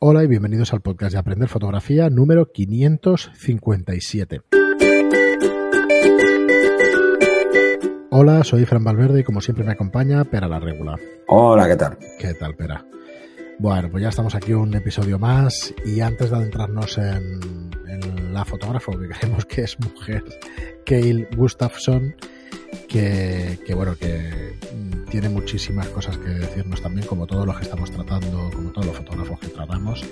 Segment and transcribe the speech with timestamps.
[0.00, 4.42] Hola y bienvenidos al podcast de Aprender Fotografía número 557.
[8.10, 10.94] Hola, soy Fran Valverde y como siempre me acompaña Pera la Regula.
[11.26, 11.98] Hola, ¿qué tal?
[12.20, 12.86] ¿Qué tal, Pera?
[13.58, 17.40] Bueno, pues ya estamos aquí un episodio más y antes de adentrarnos en,
[17.88, 20.22] en la fotógrafa que creemos que es mujer,
[20.86, 22.14] Kale Gustafsson,
[22.88, 24.56] que, que, bueno, que
[25.10, 28.96] tiene muchísimas cosas que decirnos también, como todos los que estamos tratando, como todos los
[28.96, 30.04] fotógrafos que tratamos.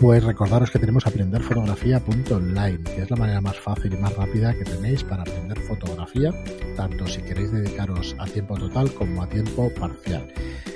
[0.00, 4.64] Pues recordaros que tenemos aprenderfotografía.online, que es la manera más fácil y más rápida que
[4.64, 6.32] tenéis para aprender fotografía,
[6.76, 10.26] tanto si queréis dedicaros a tiempo total como a tiempo parcial.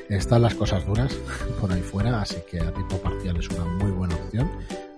[0.08, 1.12] Están las cosas duras
[1.60, 4.48] por ahí fuera, así que a tiempo parcial es una muy buena opción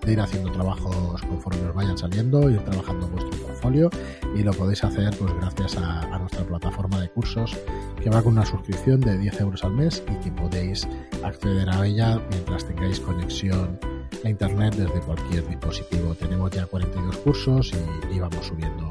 [0.05, 3.91] de ir haciendo trabajos conforme os vayan saliendo, ir trabajando vuestro portfolio
[4.34, 7.56] y lo podéis hacer pues gracias a, a, nuestra plataforma de cursos
[8.03, 10.89] que va con una suscripción de 10 euros al mes y que podéis
[11.23, 13.79] acceder a ella mientras tengáis conexión
[14.25, 16.15] a internet desde cualquier dispositivo.
[16.15, 18.89] Tenemos ya 42 cursos y, y vamos subiendo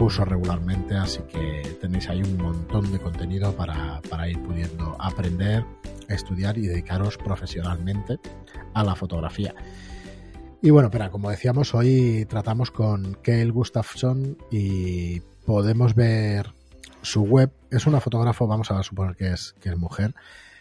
[0.00, 5.62] cursos regularmente, así que tenéis ahí un montón de contenido para, para ir pudiendo aprender,
[6.08, 8.18] estudiar y dedicaros profesionalmente
[8.72, 9.54] a la fotografía.
[10.62, 16.52] Y bueno, pero como decíamos, hoy tratamos con Kale Gustafsson y podemos ver
[17.00, 17.50] su web.
[17.70, 20.14] Es una fotógrafo, vamos a suponer que es, que es mujer,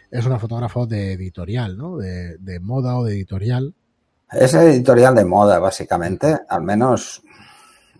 [0.09, 1.97] es una fotógrafo de editorial, ¿no?
[1.97, 3.73] De, de moda o de editorial.
[4.31, 6.39] Es editorial de moda, básicamente.
[6.47, 7.21] Al menos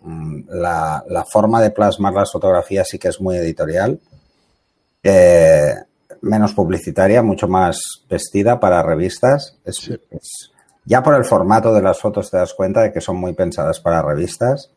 [0.02, 4.00] mm, la, la, forma de plasmar las fotografías sí que es muy editorial.
[5.02, 5.74] Eh,
[6.22, 9.58] menos publicitaria, mucho más vestida para revistas.
[9.66, 9.94] Es, sí.
[10.10, 10.50] es,
[10.84, 13.80] ya por el formato de las fotos te das cuenta de que son muy pensadas
[13.80, 14.70] para revistas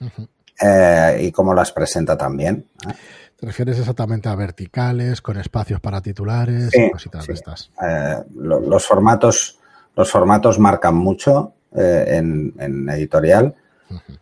[0.00, 0.28] uh -huh.
[0.62, 2.66] eh, y cómo las presenta también.
[2.88, 2.94] ¿eh?
[3.36, 7.28] ¿Te refieres exactamente a verticales, con espacios para titulares sí, y cositas sí.
[7.28, 7.70] de estas?
[7.86, 9.58] Eh, lo, los, formatos,
[9.94, 13.54] los formatos marcan mucho eh, en, en, editorial
[13.90, 14.18] uh -huh.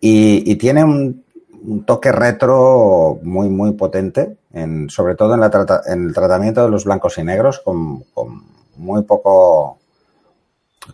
[0.00, 1.24] y, y, tiene un,
[1.64, 6.64] un, toque retro muy, muy potente, en, sobre todo en, la trata, en, el tratamiento
[6.64, 8.42] de los blancos y negros, con, con
[8.76, 9.78] muy poco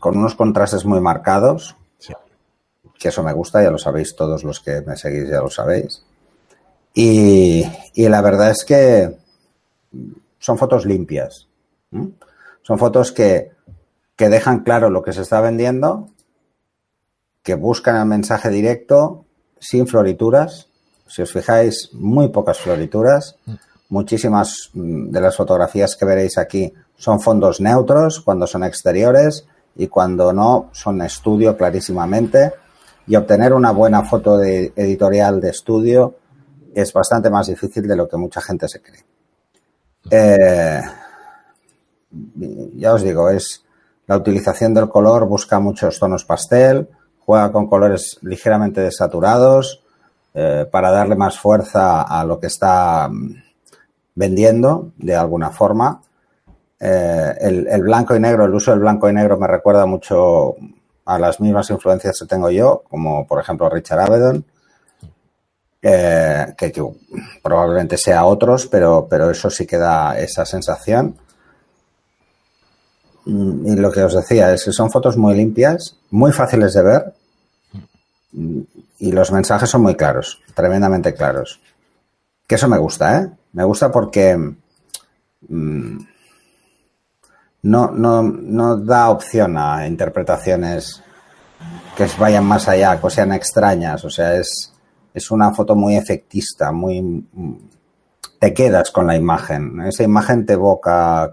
[0.01, 2.13] con unos contrastes muy marcados, sí.
[2.99, 6.05] que eso me gusta, ya lo sabéis todos los que me seguís, ya lo sabéis.
[6.95, 7.65] Y,
[7.95, 9.17] y la verdad es que
[10.39, 11.49] son fotos limpias.
[11.93, 12.09] ¿eh?
[12.63, 13.53] Son fotos que,
[14.17, 16.09] que dejan claro lo que se está vendiendo,
[17.43, 19.25] que buscan el mensaje directo,
[19.59, 20.69] sin florituras.
[21.07, 23.37] Si os fijáis, muy pocas florituras.
[23.89, 29.47] Muchísimas de las fotografías que veréis aquí son fondos neutros cuando son exteriores
[29.77, 32.53] y cuando no son estudio clarísimamente
[33.07, 36.17] y obtener una buena foto de editorial de estudio
[36.75, 39.05] es bastante más difícil de lo que mucha gente se cree.
[40.11, 40.81] Eh,
[42.77, 43.65] ya os digo, es
[44.07, 46.89] la utilización del color, busca muchos tonos pastel,
[47.25, 49.83] juega con colores ligeramente desaturados
[50.35, 53.43] eh, para darle más fuerza a lo que está mm,
[54.15, 56.03] vendiendo de alguna forma
[56.85, 60.57] eh, el, blanco y negro, el uso del blanco y negro me recuerda mucho
[61.05, 64.45] a las mismas influencias que tengo yo, como por ejemplo Richard Avedon,
[65.81, 66.73] eh, que,
[67.41, 71.17] probablemente sea otros, pero, pero eso sí que da esa sensación.
[73.27, 77.15] Y lo que os decía es que son fotos muy limpias, muy fáciles de ver
[78.99, 81.61] y los mensajes son muy claros, tremendamente claros.
[82.45, 83.31] Que eso me gusta, ¿eh?
[83.53, 84.37] Me gusta porque...
[85.49, 86.12] Mmm,
[87.63, 91.03] no, no, no da opción a interpretaciones
[91.97, 94.05] que vayan más allá, que sean extrañas.
[94.05, 94.73] O sea, es,
[95.15, 97.27] es una foto muy efectista, muy.
[98.39, 99.81] Te quedas con la imagen.
[99.83, 101.33] Esa imagen te evoca.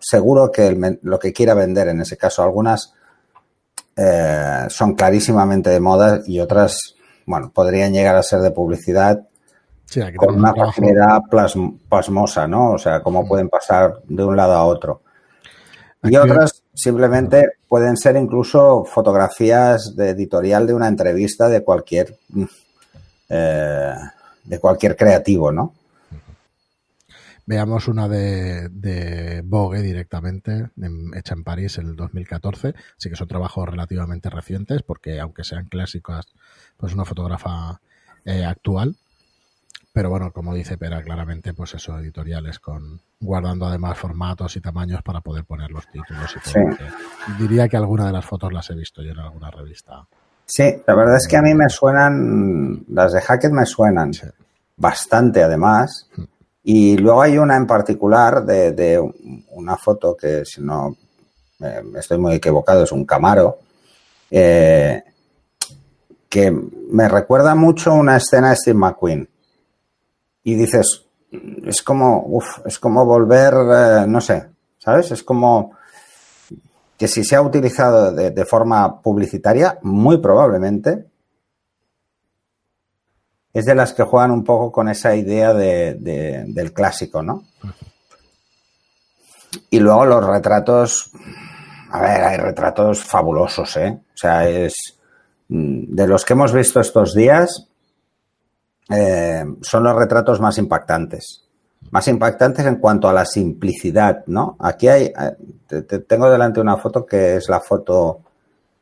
[0.00, 2.94] Seguro que el, lo que quiera vender, en ese caso, algunas
[3.96, 6.96] eh, son clarísimamente de moda y otras,
[7.26, 9.20] bueno, podrían llegar a ser de publicidad
[9.84, 11.20] sí, con una facilidad
[11.88, 12.72] pasmosa, ¿no?
[12.72, 15.02] O sea, cómo pueden pasar de un lado a otro.
[16.10, 22.16] Y otras simplemente pueden ser incluso fotografías de editorial de una entrevista de cualquier
[23.28, 23.94] eh,
[24.44, 25.74] de cualquier creativo, ¿no?
[27.44, 32.74] Veamos una de, de Vogue directamente, en, hecha en París en el 2014.
[32.98, 36.26] Sí que son trabajos relativamente recientes, porque aunque sean clásicas,
[36.76, 37.80] pues una fotógrafa
[38.26, 38.96] eh, actual.
[39.98, 45.02] Pero bueno, como dice Pera, claramente, pues eso, editoriales con guardando además formatos y tamaños
[45.02, 46.70] para poder poner los títulos y todo.
[46.70, 46.84] Sí.
[47.36, 50.06] Diría que alguna de las fotos las he visto yo en alguna revista.
[50.46, 54.28] Sí, la verdad es que a mí me suenan, las de Hackett me suenan sí.
[54.76, 56.08] bastante además.
[56.62, 59.00] Y luego hay una en particular de, de,
[59.50, 60.96] una foto que si no
[61.58, 63.58] eh, estoy muy equivocado, es un Camaro,
[64.30, 65.02] eh,
[66.28, 69.28] que me recuerda mucho una escena de Steve McQueen.
[70.42, 71.04] Y dices,
[71.64, 74.48] es como, uf, es como volver, eh, no sé,
[74.78, 75.10] ¿sabes?
[75.10, 75.72] Es como
[76.96, 81.06] que si se ha utilizado de, forma publicitaria, muy probablemente,
[83.52, 87.44] es de las que juegan un poco con esa idea de, de, del clásico, ¿no?
[89.70, 91.10] Y luego los retratos,
[91.90, 93.96] a ver, hay retratos fabulosos, ¿eh?
[94.14, 94.98] O sea, es
[95.48, 97.67] de los que hemos visto estos días,
[98.90, 101.44] eh, son los retratos más impactantes.
[101.90, 104.56] Más impactantes en cuanto a la simplicidad, ¿no?
[104.58, 105.12] Aquí hay, eh,
[105.66, 108.20] te, te tengo delante una foto que es la foto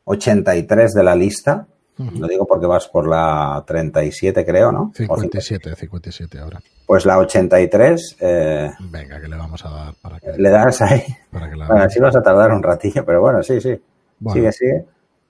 [0.04, 1.66] 83 de la lista.
[1.98, 2.18] Uh -huh.
[2.20, 4.92] Lo digo porque vas por la 37, creo, ¿no?
[4.94, 6.60] 57, 57 ahora.
[6.86, 8.16] Pues la 83.
[8.20, 10.32] Eh, Venga, que le vamos a dar para que.
[10.36, 11.02] Le das ahí.
[11.30, 13.80] Para que la bueno, así vas a tardar un ratillo, pero bueno, sí, sí.
[14.18, 14.84] Bueno, sigue, sigue.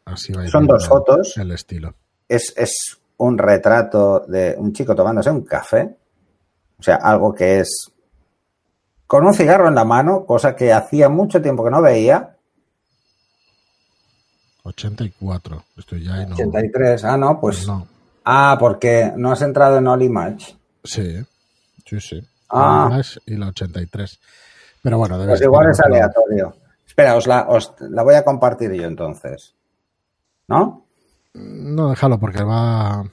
[0.05, 1.37] Así va Son dos fotos.
[1.37, 1.94] El estilo.
[2.28, 5.97] Es, es un retrato de un chico tomándose un café.
[6.79, 7.93] O sea, algo que es
[9.07, 12.37] con un cigarro en la mano, cosa que hacía mucho tiempo que no veía.
[14.65, 15.65] 84.
[15.77, 16.35] Estoy ya y no.
[16.35, 17.67] 83, ah, no, pues.
[17.67, 17.87] No.
[18.25, 20.57] Ah, porque no has entrado en All Image.
[20.83, 21.25] Sí,
[21.85, 22.21] sí, sí.
[22.49, 22.89] Ah.
[22.89, 24.21] La Flash y la 83.
[24.83, 26.57] Pero bueno, debe Pues igual es aleatorio.
[26.87, 29.55] Espera, os la, os la voy a compartir yo entonces.
[30.49, 30.86] ¿No?
[31.37, 33.05] No, déjalo porque va,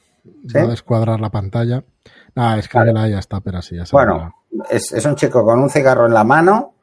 [0.47, 0.57] ¿Sí?
[0.57, 1.83] va a descuadrar la pantalla.
[2.35, 4.33] Nada, escríbela y ya está, pero así ya se Bueno,
[4.69, 6.73] es, es un chico con un cigarro en la mano,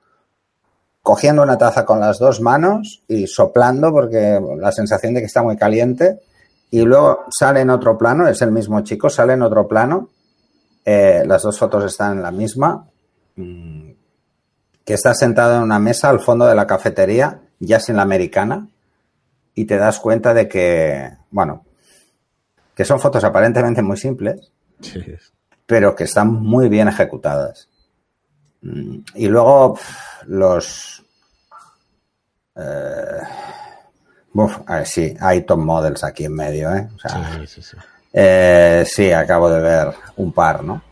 [1.02, 5.42] cogiendo una taza con las dos manos y soplando porque la sensación de que está
[5.42, 6.20] muy caliente.
[6.70, 10.10] Y luego sale en otro plano, es el mismo chico, sale en otro plano.
[10.84, 12.86] eh, las dos fotos están en la misma.
[13.36, 13.90] mm,
[14.84, 18.66] Que está sentado en una mesa al fondo de la cafetería, ya sin la americana.
[19.54, 21.64] Y te das cuenta de que, bueno,
[22.74, 25.00] que son fotos aparentemente muy simples, Sí.
[25.66, 27.68] pero que están muy bien ejecutadas.
[28.62, 29.78] Mm, Y luego
[30.26, 31.04] los...
[32.56, 33.20] eh,
[34.34, 36.88] uf, a ver, sí, hay top models aquí en medio, ¿eh?
[36.94, 37.76] O sea, Sí, sí, sí.
[38.12, 40.82] eh, sí, acabo de ver un par, ¿no?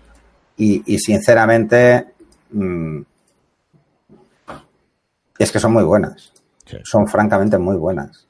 [0.57, 2.09] Y, y sinceramente,
[2.51, 3.01] mm,
[5.39, 6.33] es que son muy buenas.
[6.67, 6.77] Sí.
[6.85, 8.27] Son francamente muy buenas.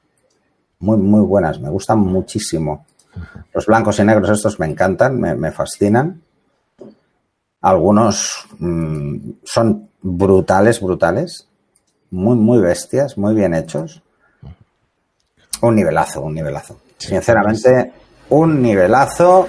[0.79, 1.59] Muy, muy buenas.
[1.59, 2.85] Me gustan muchísimo.
[3.53, 6.21] Los blancos y negros estos me encantan, me, me fascinan.
[7.61, 11.47] Algunos mm, son brutales, brutales.
[12.11, 14.01] Muy, muy bestias, muy bien hechos.
[15.61, 16.79] Un nivelazo, un nivelazo.
[16.97, 17.93] Sí, Sinceramente,
[18.29, 19.47] un nivelazo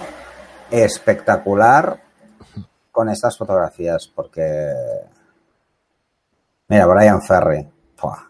[0.70, 2.02] espectacular
[2.90, 4.72] con estas fotografías, porque...
[6.68, 7.68] Mira, Brian Ferry.
[8.00, 8.29] Buah.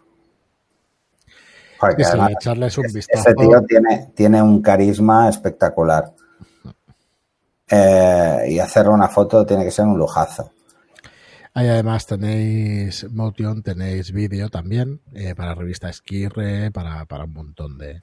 [1.81, 3.29] Joder, que Sí, sí, además echarles un ese- vistazo.
[3.29, 6.13] Ese tío tiene, tiene un carisma espectacular.
[7.69, 10.53] Eh, y hacer una foto tiene que ser un lujazo.
[11.55, 17.77] Ahí además tenéis Motion, tenéis vídeo también eh, para revista Esquirre, para, para un montón
[17.79, 18.01] de,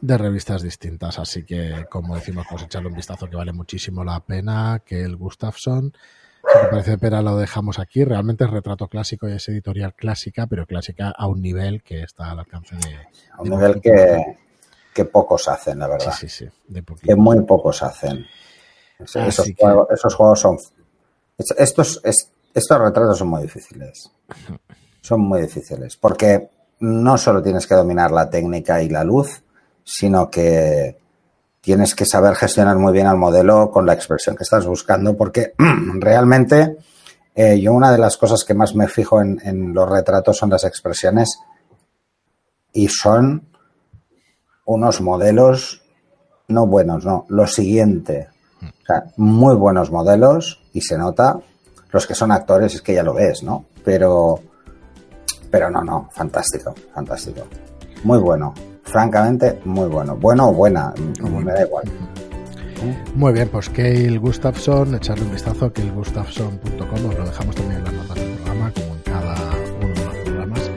[0.00, 1.18] de revistas distintas.
[1.18, 4.82] Así que, como decimos, pues echarle un vistazo que vale muchísimo la pena.
[4.84, 5.92] Que el Gustafsson,
[6.62, 8.04] te parece pena, lo dejamos aquí.
[8.04, 12.30] Realmente es retrato clásico y es editorial clásica, pero clásica a un nivel que está
[12.30, 12.96] al alcance de.
[13.32, 14.36] A un de nivel que,
[14.94, 16.12] que pocos hacen, la Sí, verdad.
[16.18, 17.06] sí, sí, de poquito.
[17.06, 18.26] Que muy pocos hacen.
[18.98, 20.56] Es- Esos, que- juegos, esos juegos son.
[21.38, 24.10] es- Estos, es- estos retratos son muy difíciles.
[25.00, 25.96] Son muy difíciles.
[25.96, 26.48] Porque
[26.80, 29.42] no solo tienes que dominar la técnica y la luz,
[29.84, 30.98] sino que
[31.64, 35.16] tienes que saber gestionar muy bien al modelo con la expresión que estás buscando.
[35.16, 35.54] Porque
[35.98, 36.76] realmente
[37.34, 40.50] eh, yo una de las cosas que más me fijo en, en los retratos son
[40.50, 41.40] las expresiones
[42.72, 43.48] y son
[44.66, 45.80] unos modelos
[46.48, 48.28] no buenos, no, lo siguiente.
[48.62, 51.38] O sea, muy buenos modelos y se nota.
[51.90, 53.66] Los que son actores es que ya lo ves, ¿no?
[53.84, 54.40] Pero,
[55.50, 57.42] pero no, no, fantástico, fantástico.
[58.02, 58.52] Muy bueno,
[58.94, 60.16] francamente, muy bueno.
[60.16, 61.84] Bueno o buena, me da igual.
[63.16, 67.84] Muy bien, pues Kale Gustafsson, echarle un vistazo a kalegustafsson.com, os lo dejamos también en
[67.86, 69.34] las notas del programa, como en cada
[69.80, 70.70] uno de los programas.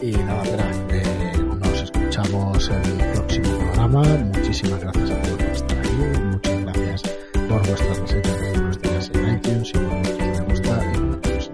[0.00, 0.42] Y nada,
[0.90, 4.02] eh, nos escuchamos en el próximo programa.
[4.34, 7.02] Muchísimas gracias a todos por estar ahí, muchas gracias
[7.48, 11.50] por vuestras reseñas de 5 estrellas en iTunes y por vuestros me gusta y vuestros.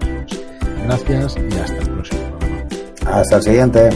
[0.85, 3.19] Gracias y hasta el próximo programa.
[3.19, 3.89] Hasta el siguiente.